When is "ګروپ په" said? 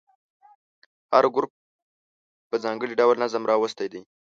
1.35-2.55